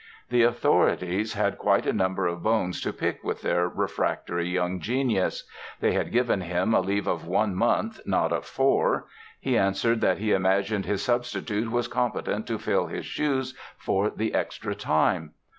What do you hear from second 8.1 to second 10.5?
of four. He answered that he